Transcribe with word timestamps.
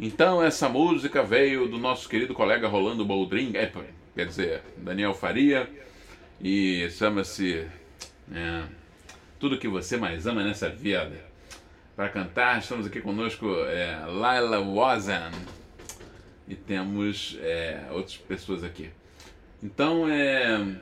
Então 0.00 0.40
essa 0.40 0.68
música 0.68 1.24
veio 1.24 1.66
do 1.66 1.76
nosso 1.76 2.08
querido 2.08 2.32
colega 2.32 2.68
Rolando 2.68 3.04
Boldrin, 3.04 3.56
é, 3.56 3.72
quer 4.14 4.26
dizer, 4.26 4.62
Daniel 4.76 5.12
Faria, 5.12 5.68
e 6.40 6.88
chama-se 6.90 7.66
é, 8.32 8.62
Tudo 9.40 9.58
que 9.58 9.66
você 9.66 9.96
mais 9.96 10.24
ama 10.24 10.44
nessa 10.44 10.68
vida. 10.68 11.26
Para 11.96 12.08
cantar, 12.10 12.60
estamos 12.60 12.86
aqui 12.86 13.00
conosco 13.00 13.52
é, 13.64 14.06
Laila 14.06 14.60
Wazan 14.60 15.32
e 16.46 16.54
temos 16.54 17.36
é, 17.40 17.88
outras 17.90 18.16
pessoas 18.18 18.62
aqui. 18.62 18.90
Então, 19.60 20.08
é, 20.08 20.76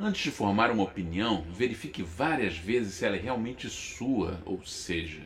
antes 0.00 0.22
de 0.22 0.30
formar 0.30 0.70
uma 0.70 0.84
opinião, 0.84 1.44
verifique 1.52 2.02
várias 2.02 2.56
vezes 2.56 2.94
se 2.94 3.04
ela 3.04 3.16
é 3.16 3.20
realmente 3.20 3.68
sua, 3.68 4.40
ou 4.46 4.64
seja, 4.64 5.20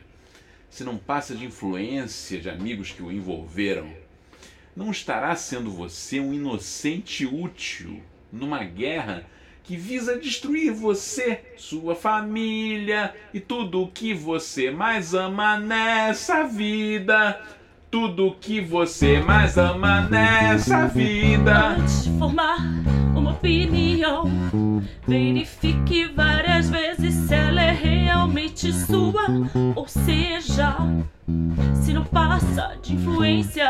se 0.73 0.83
não 0.83 0.97
passa 0.97 1.35
de 1.35 1.45
influência 1.45 2.39
de 2.39 2.49
amigos 2.49 2.91
que 2.91 3.03
o 3.03 3.11
envolveram, 3.11 3.93
não 4.75 4.89
estará 4.89 5.35
sendo 5.35 5.69
você 5.69 6.19
um 6.19 6.33
inocente 6.33 7.27
útil 7.27 8.01
numa 8.31 8.63
guerra 8.63 9.23
que 9.61 9.77
visa 9.77 10.17
destruir 10.17 10.73
você, 10.73 11.43
sua 11.57 11.93
família 11.93 13.13
e 13.31 13.39
tudo 13.39 13.83
o 13.83 13.87
que 13.87 14.15
você 14.15 14.71
mais 14.71 15.13
ama 15.13 15.59
nessa 15.59 16.41
vida. 16.41 17.39
Tudo 17.91 18.29
o 18.29 18.35
que 18.35 18.59
você 18.59 19.19
mais 19.19 19.55
ama 19.59 20.09
nessa 20.09 20.87
vida. 20.87 21.75
Antes 21.77 22.05
de 22.05 22.17
formar 22.17 22.57
uma 23.15 23.33
opinião, 23.33 24.23
verifique 25.07 26.05
várias 26.05 26.67
vezes 26.67 27.13
realmente 28.63 28.71
sua, 28.71 29.25
ou 29.75 29.87
seja, 29.87 30.77
se 31.73 31.91
não 31.91 32.05
passa 32.05 32.77
de 32.81 32.93
influência 32.93 33.69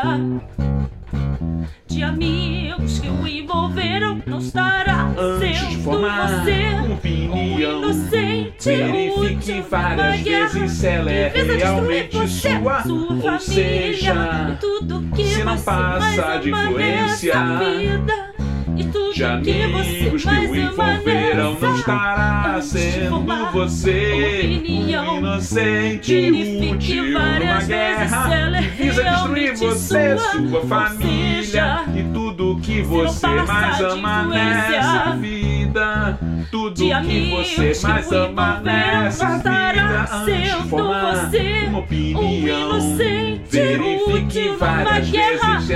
de 1.86 2.02
amigos 2.02 3.00
que 3.00 3.08
o 3.08 3.26
envolveram, 3.26 4.22
não 4.26 4.38
estará 4.38 5.12
Antes 5.18 5.58
de 5.58 5.64
sendo 5.66 5.82
formar 5.82 6.44
você 6.44 6.52
uma 6.52 6.82
um 6.82 6.94
opinião, 6.94 7.82
inocente 7.82 8.68
verifique 8.68 9.60
várias 9.62 10.22
guerra. 10.22 10.48
vezes 10.48 10.72
se 10.72 10.86
ela 10.86 11.10
é 11.10 11.30
que 11.30 11.42
realmente 11.42 12.16
você, 12.16 12.58
sua, 12.58 12.82
sua 12.82 13.12
ou 13.12 13.20
família, 13.20 13.38
seja, 13.40 14.56
tudo 14.60 15.02
que 15.14 15.24
se 15.24 15.44
não 15.44 15.58
passa 15.58 16.36
de 16.38 16.50
influência 16.50 17.34
vida, 17.58 18.34
e 18.76 18.84
tudo 18.84 19.12
de 19.12 19.20
que 19.20 19.24
amigos 19.24 20.22
que 20.22 20.28
mais 20.28 20.50
o 20.50 20.54
envolveram, 20.54 21.56
estará 21.84 22.62
sendo 22.62 23.20
você 23.52 24.50
um 24.52 24.58
opinião, 24.58 25.18
inocente 25.18 26.30
útil 26.72 27.04
numa 27.04 27.20
várias 27.20 27.66
vezes 27.66 28.10
guerra 28.10 28.62
que 28.62 28.82
visa 28.82 29.02
destruir 29.04 29.56
você, 29.56 30.18
sua, 30.18 30.60
família 30.62 31.84
e 31.94 32.02
tudo 32.04 32.58
que 32.62 32.82
você 32.82 33.26
mais 33.26 33.80
ama 33.80 34.24
nessa 34.24 35.16
vida. 35.16 36.18
Tudo 36.50 36.74
que 36.76 37.30
você 37.30 37.86
mais 37.86 38.12
ama 38.12 38.60
nessa 38.60 39.36
vida. 39.38 40.08
Antes 40.12 40.24
de 40.24 40.50
sendo 40.50 40.68
formar 40.68 41.26
você 41.26 41.64
uma 41.66 41.78
um 41.78 41.82
opinião, 41.82 42.78
inocente 42.78 43.50
verifique 43.50 44.48
várias 44.56 45.10
guerra 45.10 45.58
vezes 45.58 45.68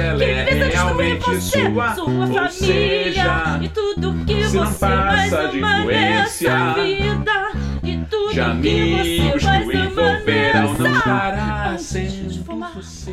você, 1.17 1.71
sua, 1.71 1.95
sua 1.95 2.05
família 2.07 2.51
seja, 2.51 3.61
e 3.63 3.69
tudo 3.69 4.25
que 4.25 4.35
não 4.35 4.67
você 4.67 4.87
mais 4.87 5.31
passa 5.31 5.49
de 5.49 5.59
influência 5.59 6.51
nessa 6.51 6.75
vida 6.75 7.53
e 7.83 7.97
tudo 8.11 8.29
de 8.29 8.35
que 8.35 8.41
amigos 8.41 9.43
você 9.43 9.43
que 9.43 9.47
mais 9.47 9.67
o 9.67 9.71
ama 9.71 9.75
envolveram, 9.75 10.75
não 10.75 10.75
nessa 10.75 10.99
estará 10.99 11.79
sendo 11.79 12.45
você 12.75 13.13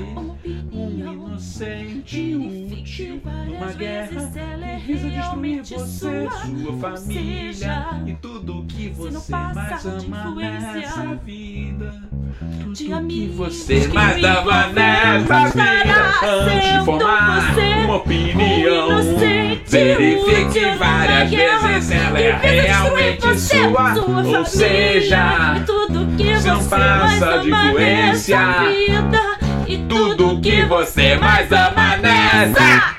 um 0.71 0.89
inocente 0.89 2.35
útil 2.35 3.21
numa 3.45 3.71
guerra 3.73 4.31
é 4.61 4.79
que 4.79 4.93
visa 4.93 5.09
destruir 5.09 5.15
realmente 5.15 5.73
você, 5.73 6.27
sua, 6.29 6.77
família 6.79 7.53
seja, 7.55 8.01
e 8.05 8.13
tudo 8.15 8.65
que 8.67 8.89
você 8.89 9.31
mais 9.31 9.83
de 9.83 9.87
ama 9.89 10.35
nessa 10.35 11.15
vida. 11.15 12.03
Tudo 12.61 12.73
de 12.73 13.07
que 13.07 13.27
você 13.29 13.87
mais 13.87 14.21
o 14.21 14.25
ama 14.25 14.67
nessa 14.67 15.47
vida. 15.49 15.94
Antes 16.27 16.79
de 16.79 16.85
formar 16.85 17.53
você 17.53 17.61
uma 17.83 17.97
opinião, 17.97 18.89
verifique 19.67 20.75
várias 20.77 21.29
vezes 21.29 21.83
se 21.83 21.93
ela 21.93 22.19
é 22.19 22.31
destruir 22.31 22.63
realmente 22.63 23.39
sua, 23.39 23.93
sua 23.93 24.39
ou 24.39 24.45
seja, 24.45 25.61
tudo 25.67 26.17
que 26.17 26.33
não 26.47 26.65
passa 26.65 27.37
de 27.37 27.51
influência, 27.51 28.39
e 29.67 29.77
tudo 29.77 30.41
que 30.41 30.65
você 30.65 31.15
mais 31.15 31.51
ama 31.51 31.97
nessa 31.97 32.94